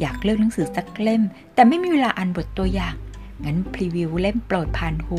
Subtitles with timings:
[0.00, 1.22] อยากเลือกหนังสือสักเล่ม
[1.54, 2.94] แต่ไม่มีเวลาอ่านบทตัวอย่าง
[3.44, 5.18] งั้นพรีวิวเล่มโปรดผ่านหู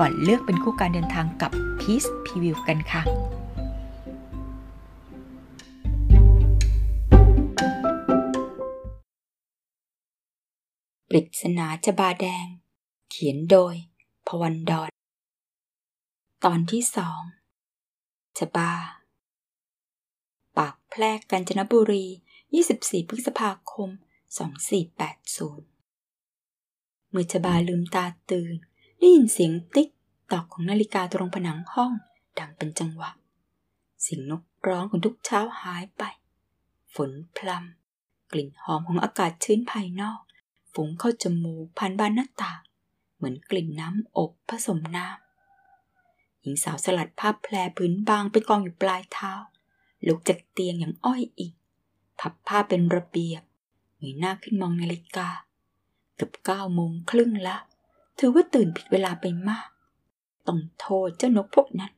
[0.00, 1.50] ก่อนเลือกเป็นคู่การเดินทางกับ
[1.80, 3.02] พีซพรีวิวกันค่ะ
[11.08, 12.46] ปริศนาจบาแดง
[13.10, 13.74] เขียนโดย
[14.26, 14.90] พวันดอน
[16.44, 17.20] ตอนที่สอง
[18.38, 18.72] ชบา
[20.56, 22.06] ปากแพรกกาญจนบุรี
[22.56, 23.90] 24 พฤษภาคม
[24.38, 28.54] 2480 เมื่อชบาลืมตาตื่น
[28.98, 29.88] ได้ยินเสียงติ๊ก
[30.32, 31.92] ตอกของนาฬิกาตรงผนังห้อง
[32.38, 33.10] ดังเป็นจังหวะ
[34.02, 36.02] เสียงนกร้องของทุกเช้าหายไป
[36.94, 40.20] ฝนพลำกลิ่นหอมของอากาศชื้นภายนอก
[40.72, 42.60] ฟุ้งเข้าจมูกผ่านบานหน้าต่าง
[43.16, 49.32] เหมือนกลิ่นน้ำอบผสมน้ำหญิงสาวสลัดผ้าแพรพื้นบางไปกองอยู่ปลายเท้า
[50.06, 51.52] ลุกจากเตียงอย่างอ้อยอิง
[52.20, 53.42] พับผ้าเป็นระเบียบ
[54.00, 55.28] เงยหน้าขึ้นมองนาฬิกา
[56.16, 57.56] เกือบเก้าโมงครึ่งละ
[58.18, 59.68] ถือว่าตื่นผิดเวลาไปมาก
[60.46, 61.92] ต้องโทษเจ้านกพวกนั้น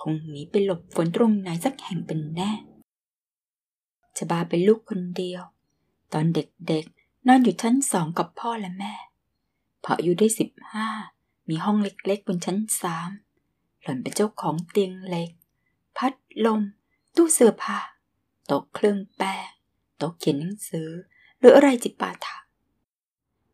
[0.00, 2.50] คงหนีไปหลบฝนตรงไหนสักแห่งเป็นแน่
[4.16, 5.42] ชบาเป็นลูกคนเดียว
[6.12, 8.94] ตอนเด็กๆ นอนอยู่ชั้นสองกับพ่อและแม่
[9.84, 10.88] พออายุได้สิบห้า
[11.48, 13.10] มีห้องเล็กๆ บนชั้นสาม
[13.82, 15.30] หล่อนเป็นเจ้าของเตียงเล็ก
[15.96, 16.12] พัด
[16.44, 16.60] ลม
[17.16, 17.78] ตู้เสื้อผ้า
[18.46, 19.48] โต๊ะเครื่องแป้ง
[19.96, 20.88] โต๊ะเขียนหนังสือ
[21.42, 22.36] หรืออะไรจิปาถะ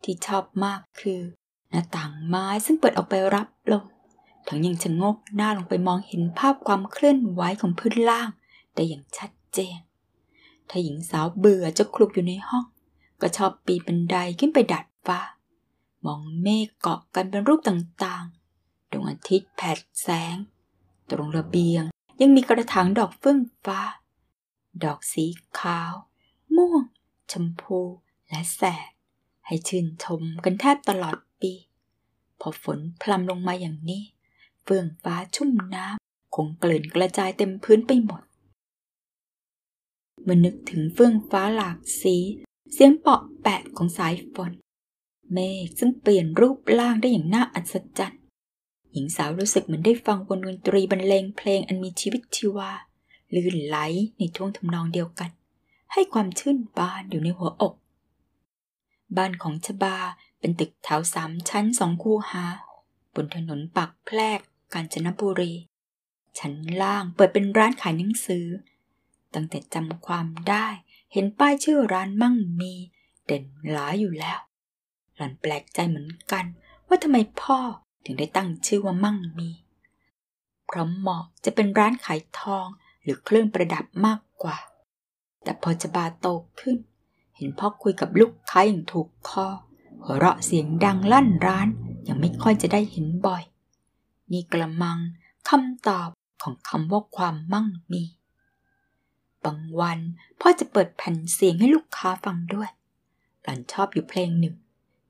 [0.03, 1.21] ที่ชอบมากคือ
[1.71, 3.85] หน้าต่างไม้ซึ่งเปิดออกไปรับลม
[4.49, 8.29] ทั้งยังชะงกหน้าลงไปมองเห็นภาพความเคลื่อนไหวของพื้นล่าง
[8.75, 9.79] ได้อย่างชัดเจน
[10.69, 12.65] ถ้าหญิงสาวเบื่อจะคลุกอยู่ในห้อง
[13.21, 15.21] ก็ชอบปีนบันไดขึ้นไปดัดฟ้า
[16.05, 20.37] มองเมฆเกาะกันเป็นรูปต่างๆ ดวงอาทิตย์แผดแสง
[21.11, 21.83] ตรงระเบียง
[22.21, 23.81] ยังมีกระถางดอกเฟื่องฟ้า
[24.85, 25.25] ดอกสี
[25.59, 25.93] ขาว
[26.57, 26.83] ม่วง
[27.33, 27.79] ชมพู
[28.29, 28.91] และแสด
[29.47, 31.53] ให้ชื่นชมกันแทบตลอดปี
[32.41, 34.03] พอฝนพลำลงมาอย่างนี้
[34.65, 38.23] เฟื่องฟ้าชุ่มน้ำคงเกลื่อนกระจายเต็มพื้นไปหมด
[40.23, 42.17] เมื่อนึกถึงเฟื่องฟ้าหลากสี
[42.73, 44.53] เสียงเปาะแปะของสายฝน
[45.33, 48.23] เมฆซึ่งเปลี่ยนรูปร่างได้อย่างน่าอัศจรรย์
[48.93, 52.71] หญิงสาวรู้สึกเหมือนได้ฟังวงดนตรีบรรเลงเพลงอันมีชีวิตชีวา
[53.35, 53.79] ลื่นไหล
[54.19, 55.31] ในท่วงทำนองเดียวกัน
[55.93, 57.75] ให้ความชื่นบานอยู่ในหัวอก
[59.17, 59.97] บ้านของชบา
[60.39, 62.45] เป็นตึกแถวสามชั้นสองคูหา
[63.15, 64.41] บนถนนปักแพรก
[64.73, 65.53] กาญจนบุรี
[66.39, 68.47] ชั้นล่างเปิดเป็นร้านขายหนังสือ
[69.35, 70.67] ตั้งแต่จำความได้
[71.13, 72.75] เห็นป้ายชื่อร้านมั่งมี
[73.25, 74.39] เด่นหลายอยู่แล้ว
[75.17, 76.45] หล่อนแปลกใจเหมือนกัน
[76.87, 77.59] ว่าทำไมพ่อ
[78.05, 79.51] ถึงได้ตั้งชื่อว่ามั่งมี
[80.67, 82.67] เพราะเหมาะจะเป็นร้านขายทอง
[83.03, 84.57] หรือเครื่องประดับมากกว่า
[85.49, 86.27] แต่พอจะบาโต
[86.61, 86.79] ขึ้น
[87.37, 89.47] เห็นพ่อคุยกับลูกค้าอย่างถูกคอ
[90.03, 91.69] หัวเราะเสียงดังลั่นร้าน
[92.09, 93.43] ยังไม่ค่อยจะได้เห็นบ่อย
[94.33, 94.99] นี่กระมัง
[95.49, 96.09] คำตอบ
[96.43, 98.03] ของคำว่าความมั่งมี
[99.45, 99.99] บางวัน
[100.41, 102.71] พ่อจะเปิดแผ่นเสียงให้ลูกค้าฟังด้วย
[103.43, 104.55] หล่อนชอบอยู่เพลงหนึ่ง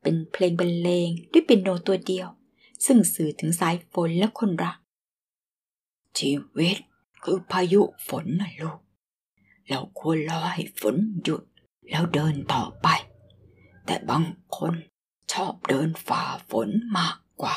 [0.03, 2.29] เป็นเพลงบรรเลงด้วยเปียโนตัวเดียว
[2.87, 4.77] ซึ่งสื่อถึงสายฝนและคนรัก
[6.19, 6.77] ชีวิต
[7.25, 8.79] คือพายุฝนนะลูก
[9.69, 11.43] เราควรรอให้ฝนหยุด
[11.91, 12.89] แล้วเดินต่อไป
[13.87, 14.25] แต่บาง
[14.57, 14.75] คน
[15.33, 16.69] ชอบเดินฝ่าฝน
[16.99, 17.57] มากกว่า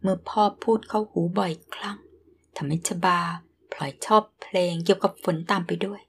[0.00, 1.98] เมื่อพ่อพูดเข้าหูบ่อยครั้ง
[2.56, 3.18] ทำให้ชบา
[3.72, 6.00] พลอยชอบเพลงเกี่ยวกับฝนตามไปด้วย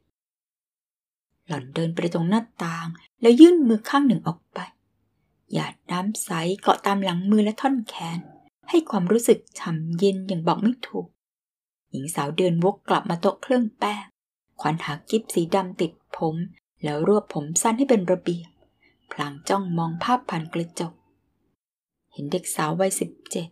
[1.47, 2.87] หล่อนเดินไปตรงหน้าต่าง
[3.21, 4.59] แล้วยื่นมือข้างหนึ่งออกไป
[5.53, 6.29] หยาดน้ำใส
[6.61, 8.19] เกาะตามหลังมือและท่อนแขน
[8.69, 11.07] ให้ความรู้สึกฉ่ำเย็นอย่างบอกไม่ถูก
[11.91, 14.05] หญิงสาวเดินวกกลับมาโต๊ะเครื่องแป้ง
[14.61, 16.35] ขวัญหากิฟสีดำติดผม
[16.83, 18.49] แล้วรวบผมสั้นให้เป็นระเบียบ
[19.11, 20.93] พลางจ้องมองภาพผ่านกระจก
[22.13, 23.49] เห็นเด็กสาววัยสิบเจ็ด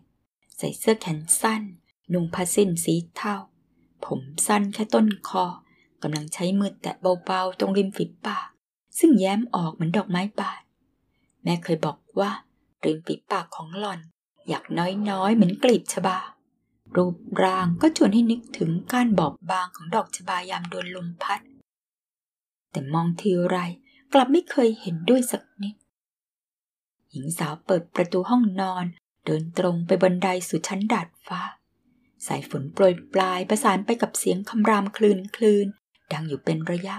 [0.56, 1.62] ใส่เสื้อแขนสั้น
[2.12, 3.34] นุ่งผ้าสิ้นสีเทา
[4.04, 5.44] ผมสั้นแค่ต้นคอ
[6.02, 6.94] กำลังใช้มือแตะ
[7.24, 8.46] เบาๆ ตรงริมฝีปาก
[8.98, 10.62] ซึ่งแย้มออกเหมือนดอกไม้บาน
[11.42, 12.30] แม่เคยบอกว่า
[12.84, 14.00] ริมฝีปากของหล่อน
[14.48, 16.18] อยากน้อยๆ เหมือนกลีบชบา
[16.96, 21.40] รูปร่างก็ชวนให้นึกถึงกานบอบบางของดอกชบายามโดนลมพัด
[22.70, 23.58] แต่มองทีไร
[24.12, 25.74] กลับไม่เคยเห็นด้วยสักนิด
[27.10, 28.86] หญิงสาวเปิดประตูห้องนอน
[29.24, 31.40] เดินตรงไปบันไดสู่ชั้นดาดฟ้า
[32.26, 35.66] สายฝนโปรยปลายประสานไปกับเสียงคำรามคลืนคลืน
[36.12, 36.96] ดังอยู่เป็นระยะ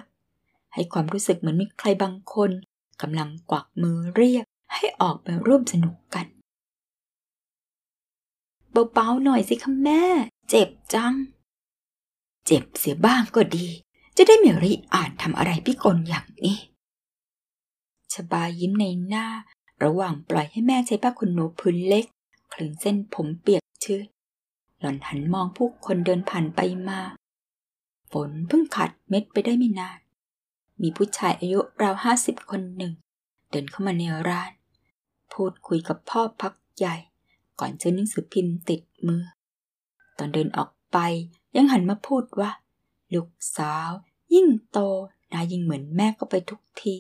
[0.74, 2.52] ให้ความรู้สึกเหมือนมีใครบางคน
[3.02, 6.26] กำลังกวักมือเรียกให้ออกไปร่วมสนุกกัน
[8.94, 10.04] เบาๆหน่อยสิคะแม่
[10.50, 11.14] เจ็บจัง
[12.46, 13.68] เจ็บเสียบ้างก็ดี
[14.18, 16.58] จะได้ไม่ริอ่านทำอะไรพิกลอย่างนี้
[18.14, 19.28] ชบายิ้มในหน้า
[19.84, 22.06] ระหว่างปล่อยให้แม่ใช้ผ้าขนหนูพื้นเล็ก
[22.54, 24.06] คลึงเส้นผมเปียกชื้น
[24.80, 27.00] หล่อนหันมองผู้คนเดินผ่านไปมา
[28.12, 30.00] ฝนเพิ่งขัดเม็ดไปได้ไม่นาน
[30.82, 32.94] มีผู้ชายอายุราวห้าสิบคนหนึ่ง
[33.50, 34.52] เดินเข้ามาในร้าน
[35.34, 36.96] พูดคุยกับพ่อพักใหญ่
[37.60, 39.24] ก่อนจะหนังสือพิมพ์ติดมือ
[40.18, 40.98] ตอนเดินออกไป
[41.56, 42.52] ยังหันมาพูดว่า
[43.14, 43.90] ลูกสาว
[44.34, 44.80] ยิ่งโต
[45.32, 46.96] นายิ่งเหมือนแม่ก็ไปทุกที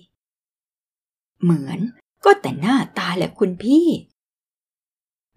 [1.42, 1.80] เหมือน
[2.24, 3.88] ก็แต่หน้าตาแหละคุณพี่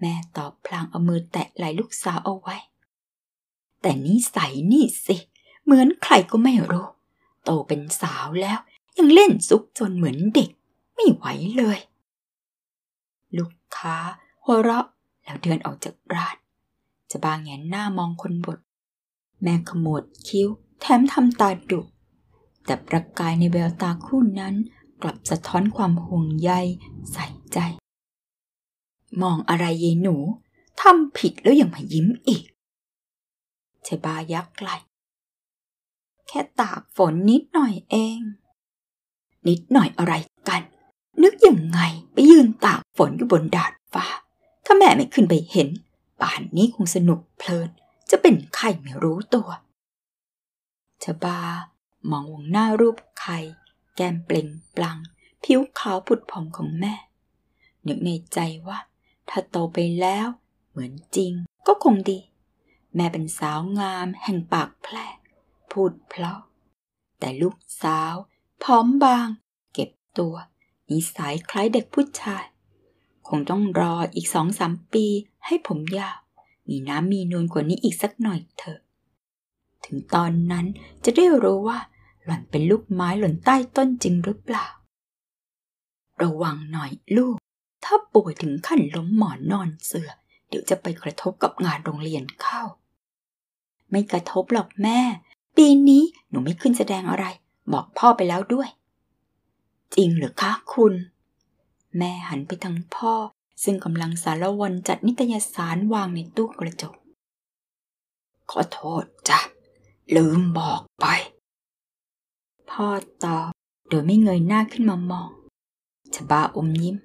[0.00, 2.56] แม่ตอบพลางเอามือแตะไหล่ลูกสาวเอาไว้
[3.80, 5.16] แต่นิสัยนี่สิ
[5.64, 6.86] เหมือนใครก็ไม่รู้
[7.44, 8.58] โตเป็นสาวแล้ว
[8.98, 10.50] ยังเล่นซุกจนเหมือนเด็ก
[10.94, 11.26] ไม่ไหว
[11.58, 11.78] เลย
[13.36, 13.96] ลูกค้า
[14.44, 14.86] หัวเราะ
[15.28, 16.36] แล้วเดินออกจากร้าน
[17.10, 18.58] จะบางแงนหน้ามองคนบด
[19.42, 20.48] แม่ขมวดคิ้ว
[20.80, 21.80] แถมทำตาดุ
[22.64, 24.54] แต่ประกายในแววตาคู่นั้น
[25.02, 26.50] กลับสะท้อนความห่วงใย
[27.12, 27.58] ใส่ใจ
[29.22, 30.16] มองอะไรเยหนู
[30.80, 32.44] ทำผิดแล้วยังมายิ้มอีก
[33.86, 34.70] ชบายักไหล
[36.28, 38.20] แค่ตากฝนนิดหน่อยเอง
[39.48, 40.12] นิดหน่อยอะไร
[40.48, 40.62] กัน
[41.22, 41.80] นึกยังไง
[42.12, 44.06] ไปยืนตากฝนอยู่บนดาดฟ้า
[44.70, 45.68] ถ้าแม่ไม่ขึ้นไปเห็น
[46.20, 47.68] ป่านนี้คงสนุกเพลิน
[48.10, 49.48] จะเป็นใครไม่รู้ตัว
[51.04, 51.40] ชบา
[52.10, 53.38] มองวงหน้ารูปไข่
[53.96, 54.98] แก้มเปล่งปลัง
[55.44, 56.94] ผิวขาวผุดผ่องของแม่
[57.86, 58.38] นึกในใจ
[58.68, 58.78] ว่า
[59.28, 60.26] ถ้าโตไปแล้ว
[60.70, 61.32] เหมือนจริง
[61.66, 62.18] ก็คงดี
[62.94, 65.06] แม่เป็นสาวงามแห่งปากแพร่
[65.70, 66.38] พูดเพราะ
[67.18, 68.14] แต่ลูกสาว
[68.62, 69.28] พร้อมบาง
[69.72, 70.34] เก็บตัว
[70.90, 72.44] นิสัยคล้ายเด็กผู้ชาย
[73.28, 75.06] คงต้องรออีกสองสามปี
[75.46, 76.18] ให้ผมยาว
[76.68, 78.80] มีน้ำมีนวลกว่านี้อีกสักหน่อยเถอะ
[79.84, 80.66] ถึงตอนนั้น
[81.04, 81.78] จะได้รู้ว่า
[82.24, 84.66] หล่อนเป็นลูกไม้หล่นใต้ต้นจริงหรือเปล่า
[86.22, 87.36] ระวังหน่อยลูก
[87.84, 90.10] ถ้าป่วยถึงขั้นล้มหมอนนอนเสือ
[90.48, 92.62] เดี๋ยวจะไปกระทบกับงานโรงเรียนเข้า
[93.90, 95.00] ไม่กระทบหรอกแม่
[95.56, 97.26] ปีนี้หนูไม่ขึ้นแสดงอะไร
[97.72, 98.68] บอกพ่อไปแล้วด้วย
[99.94, 100.94] จริงหรือคะคุณ
[101.96, 103.14] แม่หันไปทางพ่อ
[103.64, 106.94] ซึ่งกำลังสารวนจัดนิตยสารวางในตู้กระจก
[108.50, 109.38] ขอโทษจ้ะ
[110.16, 111.06] ลืมบอกไป
[112.70, 112.86] พ่อ
[113.24, 113.50] ตอบ
[113.88, 115.30] โดยไม่เงยหน้าขึ้นมามอง
[116.14, 116.96] ชบาอมยิ้ม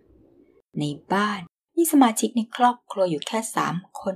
[0.79, 1.41] ในบ้าน
[1.75, 4.15] มีสมาชิกในครอบครัวอยู่แค่สามคน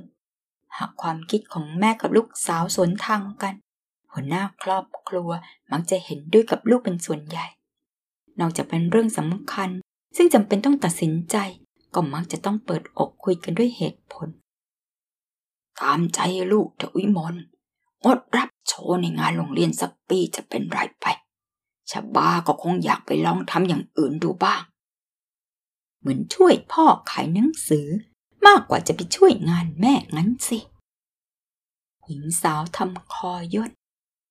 [0.78, 3.56] หากความคิดของแม่กับลูกสาวสวนทางกัน
[4.12, 5.30] หัวหน้าครอบครัว
[5.72, 7.46] มักจะเห็นด้วยกับลูกเป็นส่วนใหญ่
[8.40, 9.70] นอกจากเป็นเรื่องสำคัญ
[10.18, 11.38] ซึ่งจำเป็นต้องตัดสินใจ
[11.94, 14.28] ก็มักจะต้องเปิดอกคุยกันด้วยเหตุผล
[15.80, 16.20] ตามใจ
[16.52, 17.36] ลูกเถอะวิมล
[18.06, 21.06] งดรับโชว์ในงานโรงเรียนสักปีจะเป็นไรไป
[21.92, 24.62] ชาบาก็คงอยากไปลองทำอย่างอื่นดูบ้าง
[26.00, 27.88] เหมือนช่วยพ่อขายหนังสือ
[28.48, 30.60] มากกว่าจะไปช่วยงานแม่งั้นสิ
[32.06, 33.72] หญิงสาวทำคอยด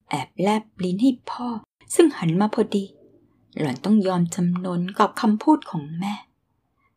[0.09, 1.49] แอบแลบลิ้นให้พ่อ
[1.95, 2.85] ซึ่งหันมาพอดี
[3.61, 6.15] หล่อนต้องยอมจำนนกับคำพูดของแม่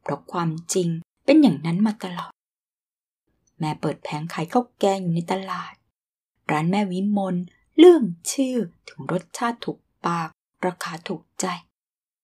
[0.02, 0.88] เพราะความจริง
[1.26, 2.32] เป็นอย่างนั้นมาตลอด
[3.60, 5.74] แม่เปิดแผงขายข้าวแกงอยู่ในตลาด
[6.52, 7.36] ร้านแม่วิมล
[7.78, 8.56] เรื่องชื่อ
[8.90, 10.30] ถึงรสชาติถูกปาก
[10.66, 11.46] ราคาถูกใจ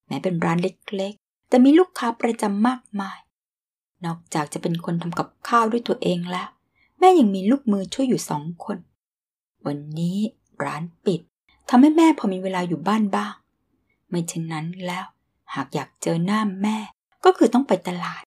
[0.07, 3.19] แม้เป็นร้านเล็กๆ แต่มีลูกค้าประจำมากมาย
[4.05, 6.47] นอกจากจะเป็นคนทำกับข้าวด้วยตัวเองแล้ว
[6.99, 8.77] แม่ยังมีลูกมือช่วยอยู่สองคน
[9.65, 10.17] วันนี้
[10.63, 11.21] ร้านปิด
[11.69, 13.33] ทำให้แม่พอมีเวลาอยู่บ้านบ้าง
[14.09, 15.05] ไม่เช่นนั้นแล้ว
[15.53, 16.77] หากอยากเจอหน้าแม่
[17.25, 18.23] ก็คือต้องไปตลาด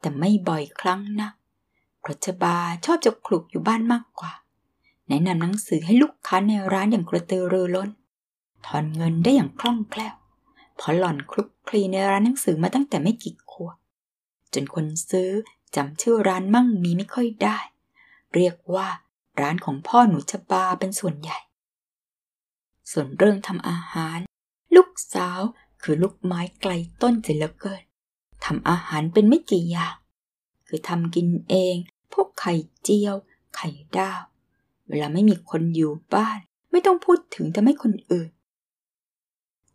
[0.00, 1.30] แต่ไม่บ่อยครั้งนะ
[2.00, 4.32] เพราะชบาชอบจะคลุกอยู่บ้านมากกว่า
[5.08, 7.90] แนะนำหนังสือให้ลูกค้าในร้านอย่างกระตือรือร้น
[8.66, 10.14] ถอนเงินได้อย่างคล่องแคล่ว
[10.76, 13.76] เพราะหล่อนคลุกคลีในร้านหนังสือมาตั้งแต่ไม่กี่ขวบ
[14.54, 15.30] จนคนซื้อ
[15.76, 17.58] จำชื่อร้านมั่งมีไม่ค่อยได้
[18.34, 18.88] เรียกว่า
[19.40, 21.38] ร้านของพ่อหนูชบาเป็นส่วนใหญ่
[22.90, 24.18] ส่วนเรื่องทำอาหาร
[24.76, 25.40] ลูกสาว
[25.82, 26.72] คือลูกไม้ไกล
[27.02, 27.82] ต้นเสียเหลือเกิน
[28.44, 29.94] ทำอาหารเป็นไม่กี่อย่าง
[30.68, 31.76] คือทำกินเอง
[32.12, 33.14] พวกไข่เจียว
[33.56, 34.22] ไข่ดาว
[34.88, 36.38] เวลาไม่มีคนอยู่บ้าน
[36.70, 38.30] ไม่ต้องพูดถึงแต่ไม่คนอื่น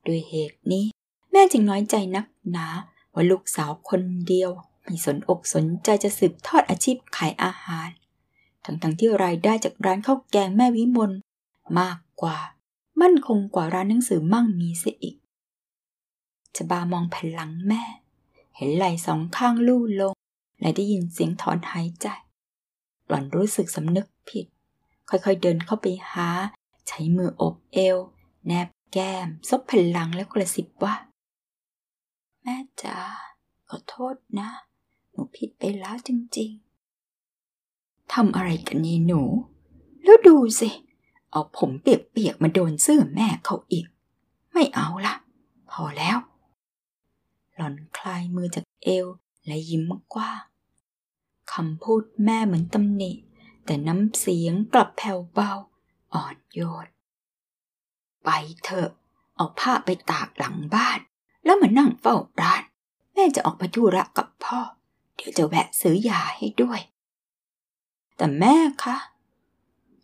[0.07, 0.85] ด้วยเหตุนี้
[1.31, 2.67] แม่จึงน้อยใจนักหนา
[3.13, 4.51] ว่าลูกสาวคนเดียว
[4.83, 7.89] ไม่สนอกสนใจจะสืบทอดอาชีพขายอาหาร
[8.63, 11.11] ทั้งๆทที่รายได้จากร้านข้าวแกงแม่วิมล
[11.79, 12.37] มากกว่า
[13.01, 15.15] มั่นคงกว่าร้านหนังสือมั่งมีเสียอีก
[16.55, 17.83] ชบามองแผ่นหลังแม่
[18.55, 20.13] เห็นไหล่สองข้างลู่ลง
[20.61, 22.07] และได้ยินเสียงถอนหายใจ
[23.07, 24.45] หล่อนรู้สึกสำนึกผิด
[25.09, 26.27] ค่อยๆเดินเข้าไปหา
[26.87, 27.97] ใช้มืออบเอว
[28.45, 30.95] แนบแก้ม ซบแผ่นหลังแล้วกระซิบว่า
[32.41, 32.97] แม่จ๋า
[33.69, 34.49] ขอโทษนะ
[35.11, 39.21] หนูผิดไปแล้วจริงๆทำอะไรกันนี่หนู
[40.03, 40.69] แล้วดูสิ
[41.36, 43.88] เอาผมเปียกๆมาโดนเสื้อแม่เขาอีก
[44.54, 45.15] ไม่เอาละ
[45.72, 46.18] พอแล้ว
[47.56, 49.08] หล่อนคลายมือจากเอว
[49.46, 50.42] และยิ้มกว้าง
[51.54, 53.12] คำพูดแม่เหมือนตำหนิ
[53.65, 55.51] แต่น้ำเสียงกลับแผ่วเบา
[56.13, 56.88] อ่อนโยน
[58.24, 58.30] ไป
[58.63, 58.89] เถอะ
[59.36, 61.00] เอาผ้าไปตากหลังบ้าน
[61.44, 62.63] แล้วมานั่งเฝ้าร้าน
[63.13, 64.60] แม่จะออกไปธุระกับพ่อ
[65.15, 66.80] เดี๋ยวจะแวะซื้อยาให้ด้วย
[68.18, 68.98] แต่แม่คะ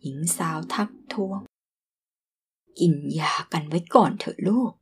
[0.02, 1.40] หญิงสาวทักท้วง
[2.78, 4.72] กินยากันไว้ก่อนเถอะลูก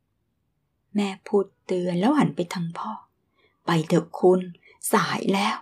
[0.95, 2.93] แม่พูดเตือนแล้วหันไปทางพ่อ
[3.67, 4.41] ไปเถอะคุณ
[4.93, 5.57] สายแล้ว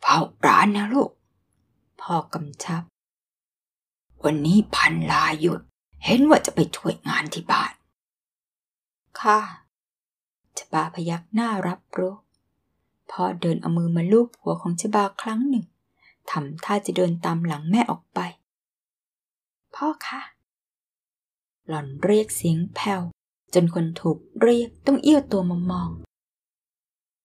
[0.00, 1.10] เฝ้าร้านนะลูก
[2.00, 2.82] พ่อกำชับ
[4.24, 5.60] วันนี้พันลาหยุด
[6.04, 7.72] เห็นว่าจะไปช่วยงานที่บ้าน
[9.20, 9.40] ค่ะ
[10.58, 12.14] ชบาพยักหน้ารับรู้
[13.10, 15.64] พ่อเดินเอามือมาลูบหัวของชบาครั้งหนึ่ง
[16.30, 18.20] ทำท่าจะเดินตามหลังแม่ออกไป
[19.74, 20.20] พ่อคะ
[21.68, 23.02] หล่อนเรียกเสียงแผ่ว
[23.54, 25.90] จนคนถูกเรียกต้องเอี้ยวตัวมามอง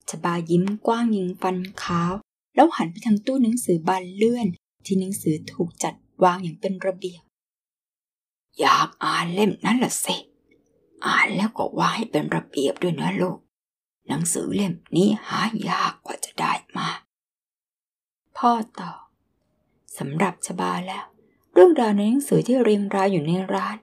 [0.09, 2.13] ชบายิ้มกว้างยิงฟันขาว
[2.55, 4.47] แล้วหันไปทางตู้หนังสือบานเลื่อน
[4.85, 5.93] ที่หนังสือถูกจัด
[6.23, 7.21] วางอย่างเป็นระเบียบ
[8.59, 10.15] อยากอ่านเล่มนั้นละสิ
[11.05, 13.37] อ่านแล้วก็วางให้เป็นระเบียบด้วยนะลูก
[14.07, 16.87] หนังสือเล่มนี้หายากกว่าจะได้มา
[18.37, 18.99] พ่อตอบ
[19.97, 21.05] สำหรับชบาแล้ว
[21.53, 23.77] เรื่องราวในหนังสือที่เรียงรายอยู่ในร้าน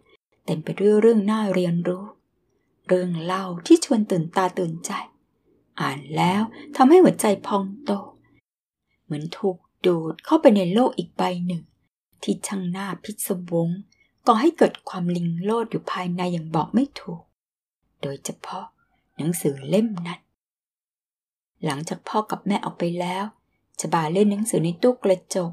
[0.47, 2.05] เต็มไปด้วยเรื่องน่าเรียนรู้
[2.89, 4.91] เรื่องเล่าที่ชวนตื่นตาตื่นใจ
[5.81, 6.43] อ่านแล้ว
[6.77, 7.91] ทำให้หัวใจพองโต
[9.05, 9.57] เหมือนถูก
[9.87, 11.63] ดูดเข้าไปในโลกอีกใบหนึ่ง
[12.23, 13.69] ที่ช่างหน้าพิศวง
[14.27, 17.23] ก่อให้เกิดความลิงโลดอยู่ภายในอย่างบอกไม่ถูก
[18.03, 18.65] โดยเฉพาะ
[19.17, 20.21] หนังสือเล่มนั้น
[21.65, 23.25] หลังจากพ่อกับแม่ออกไปแล้ว
[23.83, 25.53] ชบาเล่นหนังสือในตู้กระจก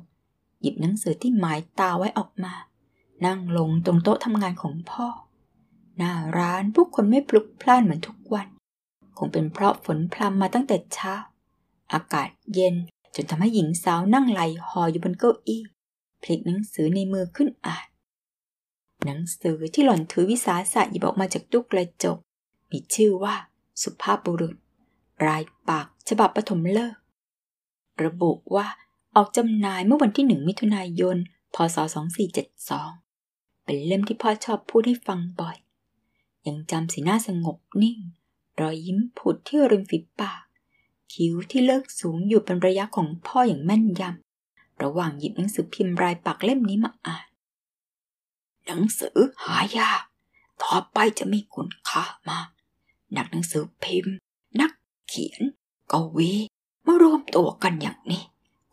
[0.61, 2.53] หยิบหนังสือที่หมายตาไว้ออกมา
[3.25, 5.07] นั่งลงตรงโต๊ะทำงานของพ่อ
[5.97, 8.47] หน้าร้านผู้คนไม่พลุกพล่านเหมือนทุกวัน
[9.17, 11.13] คงเป็นเพราะฝนพรำมาตั้งแต่เช้า
[11.93, 12.75] อากาศเย็น
[13.15, 15.63] จนทำให้หญิงสาวนั่งไหลหออยู่บนเก้าอี้
[16.21, 17.87] พลิกหนังสือในมือขึ้นอ่าน
[19.05, 22.17] หนังสือที่หล่อนถือวิสาสะหยิบออกมาจากตู้กระจก
[22.71, 23.35] มีชื่อว่า
[23.81, 24.55] สุภาพบุรุษ
[25.25, 26.97] รายปากฉบับปฐมฤกษ์
[28.03, 28.67] ระบุว่า
[29.15, 31.17] ออกจำหน่ายเมื่อวันที่หนึ่งมิถุนายน
[31.55, 31.77] พศ
[32.51, 35.57] 2472 เป็นเล่มที่พ่อชอบพูดให้ฟังบ่อย
[36.47, 37.99] ยังจำสีหน้าสงบนิ่ง
[38.59, 40.41] รอยยิ้มผุดที่ริมฝีปาก
[41.13, 47.27] คิ้วที่เลิกสูงอยู่เป็นระยะของพ่ออย่างแม่นยำ ระหว่างหยิบหนังสือพิมพ์รายปากเล่มนี้มาอ่าน
[48.65, 50.03] หนังสือหายาก
[50.61, 52.47] ต่อไปจะมีคุณค่ามาก
[53.17, 54.15] นักหนังสือพิมพ์
[54.61, 54.71] นัก
[55.07, 55.41] เขียน
[55.91, 56.33] กวี
[56.85, 58.23] มารวมตัวกันอย่างนี้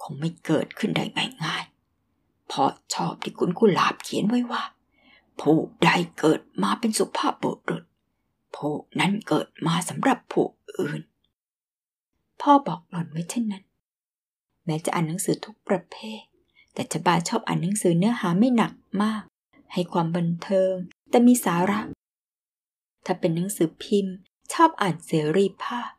[0.03, 1.05] คงไม่เกิดขึ้นได้
[1.45, 4.63] ง่ายๆเพราะชอบที่คุณกุหลาบเขียนไว้ว่า
[5.41, 7.85] ผู้ใดเกิดมาเป็นสุภาพบุรุษ
[8.57, 10.47] ผู้นั้นเกิดมาสำหรับผู้
[10.79, 11.01] อื่น
[12.41, 13.65] พ่อบอกหล่อนไว้เช่นนั้น
[14.65, 16.23] แม้จะอ่านหนังสือทุกประเภท
[16.75, 18.73] แต่ชบาชอบอ่านหนังสือเนื้อหาไม่หนัก
[19.03, 19.23] มาก
[19.73, 20.75] ให้ความบันเทิง
[21.11, 21.81] แต่มีสาระ
[23.05, 24.15] ถ้าเป็นหนังสือพิมพ์
[24.53, 25.91] ชอบอ่านเสรีภาพ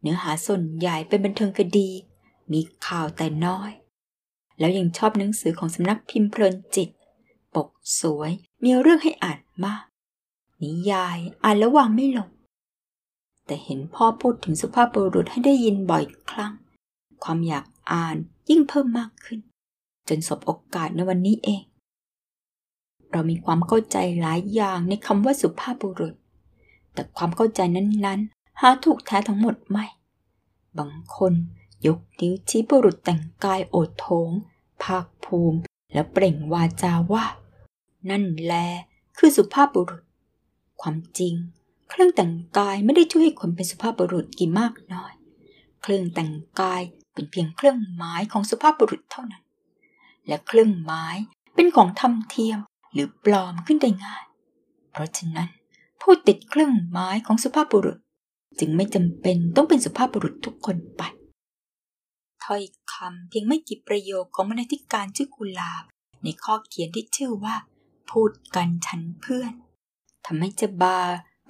[0.00, 1.90] เนื้อหาส่วนใหญ่เป็นบันเทิงคดี
[2.52, 3.70] มีข่าวแต่น้อย
[4.58, 6.88] แล้วยังชอบหนังสือของสำนักพิมพ์เพลินจิต
[7.54, 7.68] ปก
[8.00, 8.30] สวย
[8.64, 9.84] มีเรื่องให้อ่านมาก
[10.62, 12.30] นิยายอ่านแล้ววางไม่ลง
[13.46, 16.52] แต่เห็นพ่อพูดถึงสุภาพบุรุษให้ได้ยินบ่อยครั้ง
[17.24, 18.16] ความอยากอ่าน
[18.48, 19.40] ยิ่งเพิ่มมากขึ้น
[20.08, 21.62] จนสบโอกาสในวันนี้เอง
[23.12, 26.14] เรามีความเข้าใจหลายอย่างในคำว่าสุภาพบุรุษ
[26.94, 28.20] แต่ความเข้าใจนั้น
[28.60, 29.86] หาถูกแท้ทั้งหมดไม่
[30.78, 31.32] บางคน
[31.86, 34.30] ยกนิ้วชี้บุรุษแต่งกายโอดโถง
[34.82, 35.58] ภาคภูมิ
[35.92, 37.24] แล้วเปล่งวาจาว่า
[38.10, 38.54] นั่นแล
[39.18, 40.02] คือสุภาพบุรุษ
[40.80, 41.34] ความจริง
[41.90, 45.12] เครื่องแต่งกายไม่ได้ช่วยให้คนเป็นสุภาพบุรุษกี่มากน้อย
[45.82, 46.82] เครื่องแต่งกาย
[47.14, 49.42] เป็นเพียงเครื่องหมายของสุภาพบุรุษเท่านั้น
[50.26, 51.16] และเครื่องหมาย
[51.54, 52.58] เป็นของทำเทียม
[52.92, 54.24] หรือปลอมขึ้นได้ง่าย
[54.92, 55.48] เพราะฉะนั้น
[56.00, 57.98] ผู้ติดเครื่องหมายของสุภาพบุรุษ
[58.58, 61.02] จึงไม่จำเป็นต้องเป็นสุภาพบุรุษทุกคนไป
[62.44, 65.84] ถ้อยคำเพียงไม่กี่ประโยคของบรรณาธิการชื่อกุลาบ
[66.22, 67.56] ในข้อเขียนที่ชื่อว่า
[68.10, 69.52] พูดกันฉันเพื่อน
[70.26, 70.98] ทำให้เจบา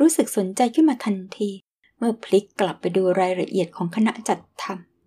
[0.01, 1.51] รู้สึกสนใจขึ้นมาทันที
[1.99, 4.65] เมื่อพลิกกลับไปดูรายละเอียดของคณะจัดท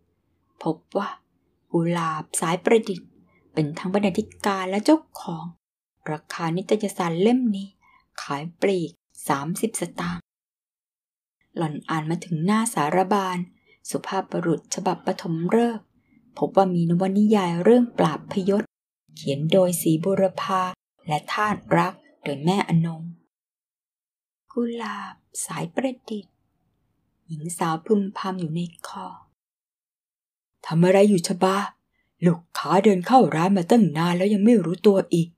[0.09, 1.09] ำพบว่า
[1.71, 3.09] กุลาบสายประดิษฐ์
[3.53, 5.45] เป็นทั้งบรรณาธิการและเจ้าของ
[6.11, 7.67] ราคานิตยสารเล่มนี้
[8.21, 8.91] ขายปลีก
[9.35, 10.22] 30 สตางค์
[11.55, 13.37] หล่อนอ่านมาถึงหน้าสารบาล
[13.89, 15.85] สุภาพบุรุษฉบับปฐมฤกษ์
[16.37, 18.63] พบว่ามีนวนิยายเรื่องปราบพยศ
[19.15, 20.61] เขียนโดยสีบุรพา
[21.07, 21.93] และทาตรัก
[22.23, 23.01] โดยแม่อนง
[24.51, 26.33] กุหลาบสายประดิษฐ์
[27.27, 29.07] หญิงสาวพึมพำอยู่ในคอ
[30.65, 31.57] ทำอะไรอยู่ชบา
[32.25, 35.29] ลูกค้าเดินเข้าร้านมาตั้งนานแล้วยังไม่รู้ตัวอีก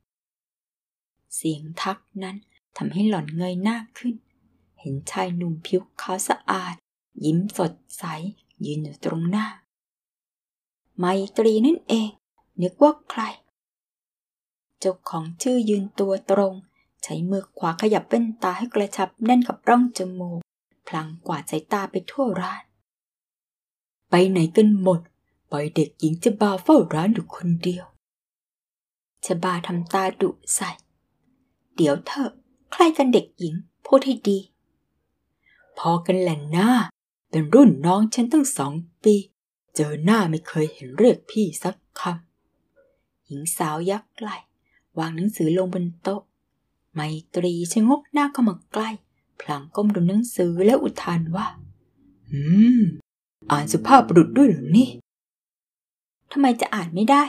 [1.36, 2.38] เสียงทักนั้น
[2.78, 4.16] ทำให้หล่อนเงยหน้าขึ้น
[4.88, 6.76] เห็นชายหนุ่มผิวขาวสะอาด
[7.26, 8.04] ยิ้มสดใส
[8.66, 9.48] ยืนอยู่ตรงหน้า
[10.98, 11.06] ไม
[11.38, 12.10] ตรีนั่นเอง
[12.62, 13.22] นึกว่าใคร
[14.80, 16.54] เจ้าของชื่อยืนตัวตรง
[17.04, 20.40] ใช้มือขวาขยับเป็นตาให้กระชับแน่นกับร่องจมูก
[20.88, 22.64] พลางกวาดสายตาไปทั่วร้าน
[24.10, 25.00] ไปไหนกันหมด
[25.52, 27.86] ปล่อยเด็กหญิงจะบาเฝ้าร้านอยู่คนเดียว
[29.26, 30.70] ชบาทำตาดุใส่
[31.76, 32.32] เดี๋ยวเถอะ
[32.72, 34.40] ใครกันเด็กหญิงพูดให้ดี
[35.80, 36.70] พอกันแหละหน้า
[37.30, 39.16] เป็นรุ่นน้องฉันตั้งสองปี
[39.76, 44.30] เจอหน้าไม่เคยเห็นเรียกพี่สักคำหญิงสาวยักไหล
[44.98, 46.22] วางหนังสือลงบนโต๊ะ
[46.94, 47.00] ไม
[47.36, 48.90] ตรีชะงกหน้าเข้ามาใกล้
[49.40, 51.48] พลางก้มดูหนังสือแล้วอุทานว่า
[52.32, 52.42] อื
[52.80, 52.82] ม
[53.52, 54.90] อ่านสุภาพบุรุษด้วยหรือนี่
[56.32, 57.24] ทำไมจะอ่านไม่ได้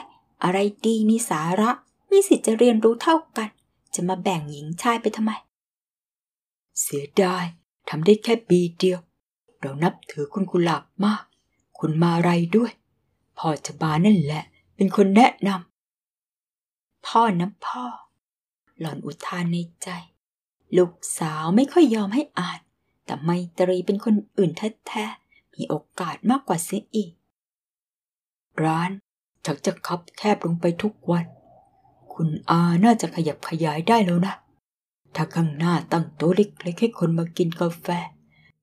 [0.44, 1.70] อะไรดีมีสาระ
[2.10, 3.48] มีสิทธิ์จะเรียนรู้เท่ากัน
[3.94, 5.32] จะมาแบ่งหญิงชายไปทำไม
[6.80, 7.44] เสียดาย
[7.88, 9.00] ทำได้แค่ปีเดียว
[9.60, 11.22] เรานับถือคุณกุหลาบมาก
[11.78, 12.72] คุณมาไรด้วย
[13.38, 14.44] พ่อจะบานั่นแหละ
[14.76, 17.84] เป็นคนแนะนำพ่อนะพ่อ
[18.80, 19.88] หล่อนอุทานในใจ
[20.76, 22.60] ลูกสาวไม่ค่อยยอมให้อ่าน
[23.04, 24.50] แต่ไมตรีเป็นคนอื่น
[24.86, 27.12] แท้ๆมีโอกาสมากกว่าเสียอีก
[28.64, 28.90] ร้าน
[29.44, 31.26] ชักจะคับแคบลงไปทุกวัน
[32.12, 34.34] คุณอาน่าจะขยับขยายได้แล้วนะ
[35.16, 37.86] ถ้าข้างหน้าตั้งโต๊ะเล็กๆให้คนมากินกาแฟ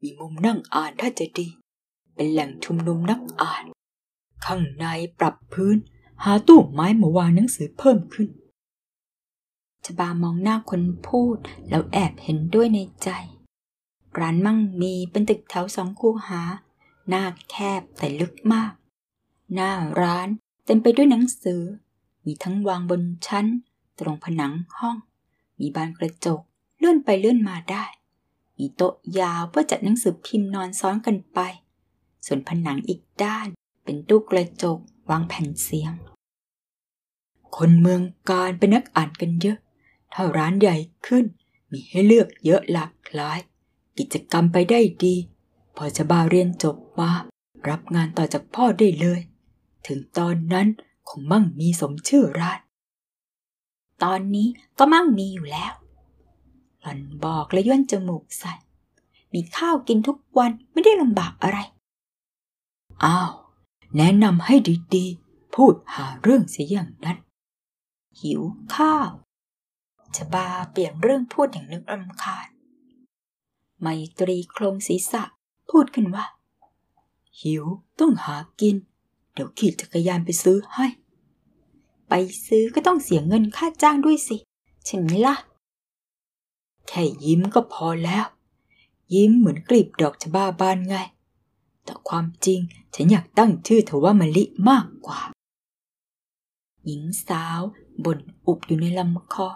[0.02, 1.48] มีมุมนั่งอ่านถ้าจะดี
[2.16, 3.64] เป็นแหล่งชุมนุมนักอ่าน
[4.46, 4.86] ข้างใน
[5.20, 5.78] ปรับพื้น
[6.24, 8.30] หาตู้ไม้มาวางหนังสือเพิ่มขึ้น
[9.86, 11.38] ชบามองหน้าคนพูด
[11.70, 13.10] แล้วแอบเห็นด้วยในใจ
[14.20, 16.42] ร้านมั่งมีเป็นตึกแถวสองคูหา
[17.10, 18.74] หน้าแคบแต่ลึกมาก
[19.54, 20.28] หน้าร้าน
[20.66, 21.62] เต็มไปด้วยหนังสือ
[22.26, 23.46] มีทั้งวางบนชั้น
[24.00, 24.98] ตรงผนังห้อง
[25.60, 26.40] มีบานกระจก
[26.78, 27.86] เลื่อนไปเลื่อนมาได้
[28.58, 31.40] มีโต๊ะยาวเพื่อจัดหนังสือพิมพ์นอนซ้อนกันไป
[32.26, 33.48] ส่วนผนังอีกด้าน
[33.84, 34.78] เป็นตู้กระจก
[35.10, 35.94] วางแผ่นเสียง
[37.56, 39.58] คนเมืองการเป็นนักอ่านกันเยอะ
[40.14, 41.26] ถ้าร้านใหญ่ขึ้น
[41.72, 43.40] มีให้เลือกเยอะหลากหลาย
[43.98, 45.16] กิจกรรมไปได้ดี
[45.76, 47.12] พอจะบาเรียนจบมา
[47.70, 49.20] รับงานต่อจากพ่อได้เลย
[49.88, 50.68] ถึงตอนนั้น
[51.10, 52.60] คงมั่งมีสมชื่อร้าน
[54.04, 54.48] ตอนนี้
[54.80, 55.74] ก็มั่งมีอยู่แล้ว
[56.82, 58.54] หล่อนบอกและย่นจมูกใส่
[59.34, 61.58] มีข้าวกินทุกวันไม่ได้ลำบากอะไร
[63.04, 63.32] อ้าว
[63.98, 64.56] แนะนำให้
[64.96, 67.18] ดีๆ พูดหาเรื่องเสียอย่างนั้น
[68.22, 68.42] หิว
[68.76, 69.10] ข้าว
[70.16, 72.48] ชบาเปลี่ยนเรื่องพูดอย่างนึกรำคาญ
[73.80, 73.88] ไม
[74.20, 75.24] ตรีโครงศีรษะ
[75.70, 76.26] พูดขึ้นว่า
[77.42, 77.64] หิว
[78.00, 78.76] ต้องหากิน
[79.34, 80.88] เดี๋ยวขี่จักรยานไปซื้อให้
[82.16, 84.38] ไปซื้อก็ต้องเสียเงินค่าจ้างด้วยสิ
[84.86, 85.36] ใช่ไหมล่ะ
[86.88, 88.26] แค่ยิ้มก็พอแล้ว
[89.14, 90.96] ยิ้มเหมือนกลีบดอกชบาบานไง
[91.84, 92.60] แต่ความจริง
[92.94, 95.20] ฉันอยากตั้งชื่อเธอว่ามะลิมากกว่า
[96.86, 97.62] หญิงสาว
[98.06, 99.48] บ่นอุบอยู่ในลำคอ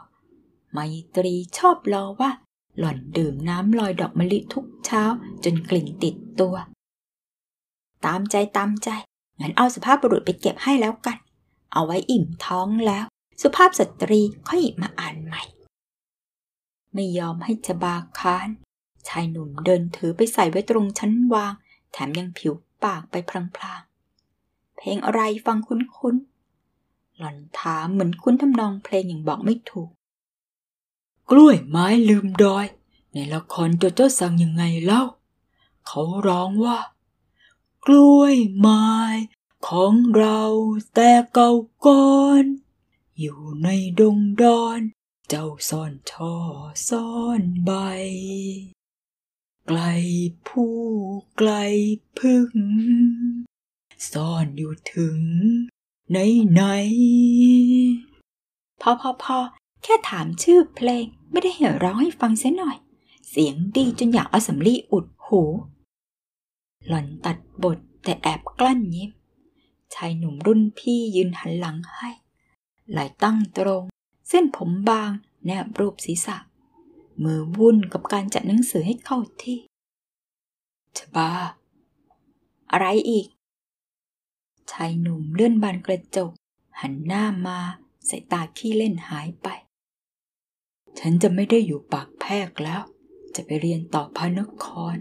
[0.71, 0.79] ไม
[1.15, 2.31] ตรีชอบรอว่า
[2.77, 5.03] หล่อนดื่มน้ำลอยดอกมะลิทุกเช้า
[5.43, 6.55] จนกลิ่นติดตัว
[8.05, 8.89] ตามใจตามใจ
[9.39, 11.17] งั้นเอาสภาพบุรุษไปเก็บให้แล้วกัน
[11.73, 13.05] เอาไว้อิ่มท้องแล้ว
[13.41, 15.43] สุภาพสตรีค่อยมาอ่านใหม่
[16.93, 18.47] ไม่ยอมให้จบาค้าน
[19.07, 21.53] ชายหนุ่มเดินถือไปใส่ไว้ตรงชั้นวาง
[21.91, 22.53] แถมยังผิว
[22.83, 29.89] ปากไปพลางๆ เพลงอะไรฟังคุ้นๆ หล่อนถามเหมือนคุ้นทำนองเพลงอย่างบอกไม่ถูก
[31.31, 32.65] กล้วยไม้ลืมดอย
[33.13, 35.03] ในละครโจโจ้สั่งยังไงเล่า
[35.87, 36.77] เขาร้องว่า
[37.85, 38.85] กล้วยไม้
[39.65, 40.41] ของเรา
[40.95, 41.51] แต่เก่า
[41.85, 42.43] ก่อน
[43.19, 44.79] อยู่ในดงดอน
[45.29, 46.35] เจ้าซ่อนช่อ
[46.89, 47.71] ซ่อนใบ
[49.67, 49.81] ไกล
[50.47, 50.77] ผู้
[51.37, 51.51] ไกล
[52.19, 52.51] พึ่ง
[54.11, 55.19] ซ่อนอยู่ถึง
[56.09, 56.17] ไหน
[56.51, 56.61] ไหน
[58.81, 59.37] พอพอพอ
[59.83, 62.77] แค่ถามชื่อเพลงไม่ได้เห็นร้องให้ฟังเสียหน่อย
[63.29, 65.41] เสียงดีจนอยากเอาสำลีอุดหู
[66.87, 69.11] หล่อนตัดบทแต่แอบกลั้นยิ้ม
[69.95, 72.09] ชายหนุ่มรุ่นพี่ยืนหันหลังให้
[72.89, 73.83] ไหลตั้งตรง
[74.29, 75.11] เส้นผมบาง
[75.45, 76.37] แนบรูปศีรษะ
[77.23, 79.59] มือวุ่นกับการจัดหนังสือให้เข้าที่
[80.97, 81.29] ชบา
[82.71, 83.27] อะไรอีก
[84.71, 86.31] ชายหนุ่มเลื่อนบานกระจก
[86.81, 87.59] หันหน้ามา
[88.09, 89.47] สายตาขี้เล่นหายไป
[90.99, 92.81] ฉันจะไม่ได้อยู่ปากแพรกแล้ว
[93.35, 94.97] จะไปเรียนต่อพระนคร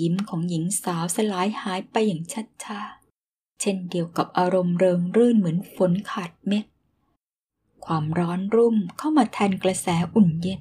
[0.00, 2.80] ยิ้มของหญิงสาวสลายหายไปอย่างชัดชา
[3.64, 6.64] เช่นเดียวกับอารมณ์เริงรื่นเหมือนฝนขาดเม็ด
[7.84, 10.60] ความร้อนรุ่มเข้ามาแทนกระแสอุ่นเย็น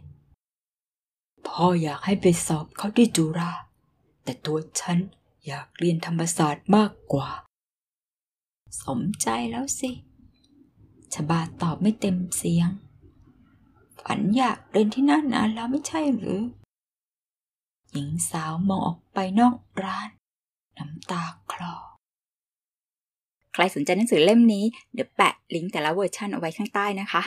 [1.47, 3.51] พ่ออยากให้ไปสอบเข้าที่จุฬา
[4.23, 4.97] แต่ตัวฉัน
[5.45, 7.29] อยากเรียนธรรมศาสตร์มากกว่า
[8.83, 9.91] สมใจแล้วสิ
[11.13, 12.69] ชบาตอบไม่เต็มเสียง
[14.01, 16.41] ฝันอยากเรียนที่นั่นนานแล้วไม่ใช่หรือ
[17.91, 20.09] หญิงสาวมองออกไปนอกร้าน
[20.77, 21.75] น้ำตาคลอ
[23.53, 27.21] ใครสนใจหนังสือเล่มนี้ เดี๋ยวแปะลิงก์แต่ละเวอร์ชันเอาไว้ข้างใต้นะคะ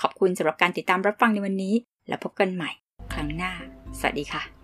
[0.00, 1.74] ขอบคุณสำหรับการติดตามรับฟังในวันนี้
[2.08, 2.70] แล้วพบกันใหม่
[3.12, 3.52] ครั้งหน้า
[3.98, 4.61] สวัสดีค่ะ